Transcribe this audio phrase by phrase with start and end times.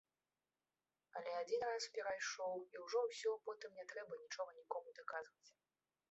[1.19, 5.49] Але адзін раз перайшоў, і ўжо ўсё, потым не трэба нічога нікому даказваць.